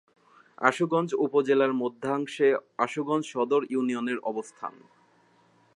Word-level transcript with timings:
আশুগঞ্জ 0.61 1.09
উপজেলার 1.15 1.73
মধ্যাংশে 1.73 2.47
আশুগঞ্জ 2.77 3.23
সদর 3.25 3.61
ইউনিয়নের 3.69 4.19
অবস্থান। 4.21 4.73